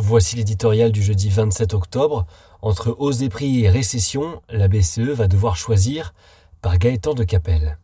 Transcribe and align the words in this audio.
Voici 0.00 0.36
l'éditorial 0.36 0.92
du 0.92 1.02
jeudi 1.02 1.28
27 1.28 1.74
octobre. 1.74 2.24
Entre 2.62 2.94
hausse 3.00 3.18
des 3.18 3.28
prix 3.28 3.64
et 3.64 3.68
récession, 3.68 4.40
la 4.48 4.68
BCE 4.68 5.00
va 5.00 5.26
devoir 5.26 5.56
choisir 5.56 6.14
par 6.62 6.78
Gaëtan 6.78 7.14
de 7.14 7.24
Capelle. 7.24 7.78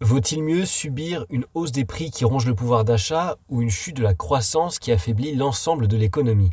Vaut-il 0.00 0.42
mieux 0.42 0.66
subir 0.66 1.24
une 1.30 1.44
hausse 1.54 1.70
des 1.70 1.84
prix 1.84 2.10
qui 2.10 2.24
ronge 2.24 2.46
le 2.46 2.56
pouvoir 2.56 2.84
d'achat 2.84 3.36
ou 3.48 3.62
une 3.62 3.70
chute 3.70 3.98
de 3.98 4.02
la 4.02 4.14
croissance 4.14 4.80
qui 4.80 4.90
affaiblit 4.90 5.36
l'ensemble 5.36 5.86
de 5.86 5.96
l'économie? 5.96 6.50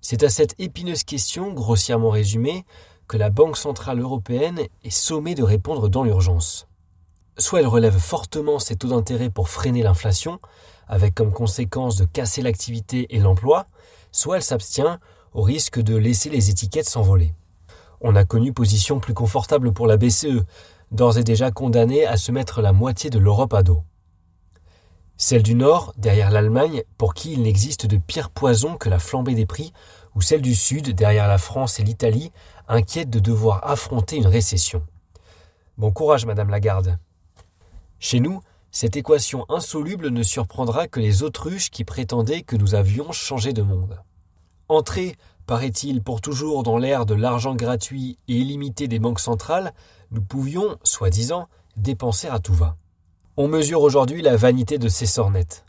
C'est 0.00 0.22
à 0.22 0.30
cette 0.30 0.58
épineuse 0.58 1.04
question, 1.04 1.52
grossièrement 1.52 2.08
résumée, 2.08 2.64
que 3.06 3.18
la 3.18 3.28
Banque 3.28 3.58
centrale 3.58 4.00
européenne 4.00 4.60
est 4.82 4.90
sommée 4.90 5.34
de 5.34 5.42
répondre 5.42 5.90
dans 5.90 6.04
l'urgence. 6.04 6.68
Soit 7.38 7.60
elle 7.60 7.66
relève 7.66 7.98
fortement 7.98 8.58
ses 8.58 8.76
taux 8.76 8.88
d'intérêt 8.88 9.30
pour 9.30 9.48
freiner 9.48 9.82
l'inflation, 9.82 10.38
avec 10.86 11.14
comme 11.14 11.32
conséquence 11.32 11.96
de 11.96 12.04
casser 12.04 12.42
l'activité 12.42 13.14
et 13.14 13.18
l'emploi, 13.18 13.66
soit 14.10 14.36
elle 14.36 14.42
s'abstient 14.42 14.98
au 15.32 15.42
risque 15.42 15.80
de 15.80 15.96
laisser 15.96 16.28
les 16.28 16.50
étiquettes 16.50 16.88
s'envoler. 16.88 17.34
On 18.02 18.16
a 18.16 18.24
connu 18.24 18.52
position 18.52 19.00
plus 19.00 19.14
confortable 19.14 19.72
pour 19.72 19.86
la 19.86 19.96
BCE, 19.96 20.44
d'ores 20.90 21.18
et 21.18 21.24
déjà 21.24 21.50
condamnée 21.50 22.04
à 22.04 22.16
se 22.16 22.32
mettre 22.32 22.60
la 22.60 22.72
moitié 22.72 23.08
de 23.08 23.18
l'Europe 23.18 23.54
à 23.54 23.62
dos. 23.62 23.82
Celle 25.16 25.42
du 25.42 25.54
Nord, 25.54 25.94
derrière 25.96 26.30
l'Allemagne, 26.30 26.82
pour 26.98 27.14
qui 27.14 27.32
il 27.32 27.42
n'existe 27.42 27.86
de 27.86 27.96
pire 27.96 28.28
poison 28.30 28.76
que 28.76 28.88
la 28.88 28.98
flambée 28.98 29.34
des 29.34 29.46
prix, 29.46 29.72
ou 30.14 30.20
celle 30.20 30.42
du 30.42 30.54
Sud, 30.54 30.90
derrière 30.94 31.28
la 31.28 31.38
France 31.38 31.80
et 31.80 31.84
l'Italie, 31.84 32.32
inquiète 32.68 33.08
de 33.08 33.20
devoir 33.20 33.66
affronter 33.66 34.16
une 34.16 34.26
récession. 34.26 34.84
Bon 35.78 35.92
courage, 35.92 36.26
Madame 36.26 36.50
Lagarde. 36.50 36.98
Chez 38.02 38.18
nous, 38.18 38.40
cette 38.72 38.96
équation 38.96 39.46
insoluble 39.48 40.08
ne 40.08 40.24
surprendra 40.24 40.88
que 40.88 40.98
les 40.98 41.22
autruches 41.22 41.70
qui 41.70 41.84
prétendaient 41.84 42.42
que 42.42 42.56
nous 42.56 42.74
avions 42.74 43.12
changé 43.12 43.52
de 43.52 43.62
monde. 43.62 44.02
Entrée, 44.68 45.14
paraît-il, 45.46 46.02
pour 46.02 46.20
toujours 46.20 46.64
dans 46.64 46.78
l'ère 46.78 47.06
de 47.06 47.14
l'argent 47.14 47.54
gratuit 47.54 48.18
et 48.26 48.34
illimité 48.34 48.88
des 48.88 48.98
banques 48.98 49.20
centrales, 49.20 49.72
nous 50.10 50.20
pouvions, 50.20 50.78
soi-disant, 50.82 51.46
dépenser 51.76 52.26
à 52.26 52.40
tout 52.40 52.54
va. 52.54 52.76
On 53.36 53.46
mesure 53.46 53.82
aujourd'hui 53.82 54.20
la 54.20 54.34
vanité 54.34 54.78
de 54.78 54.88
ces 54.88 55.06
sornettes. 55.06 55.64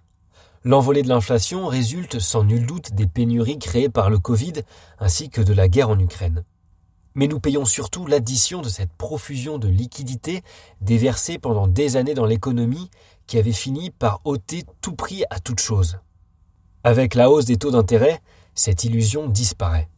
L'envolée 0.64 1.04
de 1.04 1.10
l'inflation 1.10 1.68
résulte 1.68 2.18
sans 2.18 2.44
nul 2.44 2.66
doute 2.66 2.94
des 2.94 3.06
pénuries 3.06 3.60
créées 3.60 3.90
par 3.90 4.10
le 4.10 4.18
Covid 4.18 4.54
ainsi 4.98 5.30
que 5.30 5.42
de 5.42 5.54
la 5.54 5.68
guerre 5.68 5.92
en 5.92 6.00
Ukraine 6.00 6.44
mais 7.16 7.28
nous 7.28 7.40
payons 7.40 7.66
surtout 7.66 8.08
l'addition 8.08 8.62
de 8.62 8.70
cette 8.70 8.92
profusion 8.94 9.58
de 9.58 9.68
liquidités 9.68 10.42
déversée 10.82 11.38
pendant 11.38 11.68
des 11.68 11.98
années 11.98 12.14
dans 12.14 12.26
l'économie 12.26 12.90
qui 13.28 13.38
avait 13.38 13.52
fini 13.52 13.90
par 13.92 14.22
ôter 14.24 14.64
tout 14.82 14.96
prix 14.96 15.24
à 15.30 15.40
toute 15.40 15.60
chose. 15.60 15.98
Avec 16.84 17.16
la 17.16 17.30
hausse 17.30 17.46
des 17.46 17.58
taux 17.58 17.72
d'intérêt, 17.72 18.22
cette 18.56 18.84
illusion 18.84 19.28
disparaît. 19.28 19.90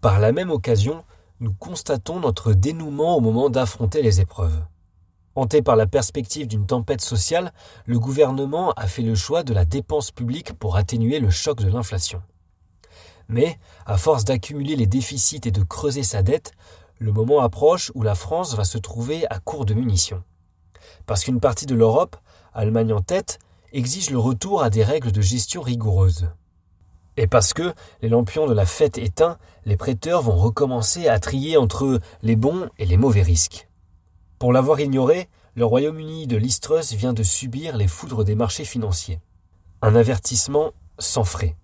Par 0.00 0.20
la 0.20 0.32
même 0.32 0.50
occasion, 0.50 1.04
nous 1.40 1.52
constatons 1.52 2.20
notre 2.20 2.52
dénouement 2.52 3.16
au 3.16 3.20
moment 3.20 3.50
d'affronter 3.50 4.02
les 4.02 4.20
épreuves. 4.20 4.64
Hanté 5.34 5.60
par 5.60 5.76
la 5.76 5.86
perspective 5.86 6.46
d'une 6.46 6.66
tempête 6.66 7.02
sociale, 7.02 7.52
le 7.84 7.98
gouvernement 7.98 8.72
a 8.72 8.86
fait 8.86 9.02
le 9.02 9.14
choix 9.14 9.42
de 9.42 9.52
la 9.52 9.66
dépense 9.66 10.10
publique 10.10 10.54
pour 10.54 10.76
atténuer 10.76 11.20
le 11.20 11.28
choc 11.28 11.60
de 11.60 11.68
l'inflation. 11.68 12.22
Mais, 13.28 13.58
à 13.86 13.96
force 13.96 14.24
d'accumuler 14.24 14.76
les 14.76 14.86
déficits 14.86 15.40
et 15.44 15.50
de 15.50 15.62
creuser 15.62 16.02
sa 16.02 16.22
dette, 16.22 16.52
le 16.98 17.12
moment 17.12 17.40
approche 17.40 17.92
où 17.94 18.02
la 18.02 18.14
France 18.14 18.54
va 18.54 18.64
se 18.64 18.78
trouver 18.78 19.26
à 19.30 19.38
court 19.38 19.66
de 19.66 19.74
munitions. 19.74 20.22
Parce 21.06 21.24
qu'une 21.24 21.40
partie 21.40 21.66
de 21.66 21.74
l'Europe, 21.74 22.16
Allemagne 22.54 22.92
en 22.92 23.02
tête, 23.02 23.38
exige 23.72 24.10
le 24.10 24.18
retour 24.18 24.62
à 24.62 24.70
des 24.70 24.82
règles 24.82 25.12
de 25.12 25.20
gestion 25.20 25.60
rigoureuses. 25.60 26.28
Et 27.18 27.26
parce 27.26 27.52
que, 27.52 27.74
les 28.02 28.08
lampions 28.08 28.46
de 28.46 28.54
la 28.54 28.66
fête 28.66 28.98
éteints, 28.98 29.38
les 29.64 29.76
prêteurs 29.76 30.22
vont 30.22 30.36
recommencer 30.36 31.08
à 31.08 31.18
trier 31.18 31.56
entre 31.56 32.00
les 32.22 32.36
bons 32.36 32.68
et 32.78 32.86
les 32.86 32.96
mauvais 32.96 33.22
risques. 33.22 33.68
Pour 34.38 34.52
l'avoir 34.52 34.80
ignoré, 34.80 35.28
le 35.54 35.64
Royaume-Uni 35.64 36.26
de 36.26 36.36
l'Istrus 36.36 36.92
vient 36.92 37.14
de 37.14 37.22
subir 37.22 37.76
les 37.76 37.88
foudres 37.88 38.24
des 38.24 38.34
marchés 38.34 38.66
financiers. 38.66 39.20
Un 39.80 39.94
avertissement 39.94 40.72
sans 40.98 41.24
frais. 41.24 41.56